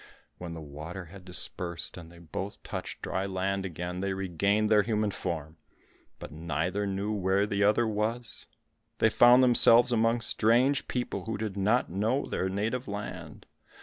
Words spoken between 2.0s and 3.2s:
they both touched